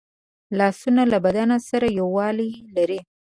[0.57, 2.99] لاسونه له بدن سره یووالی لري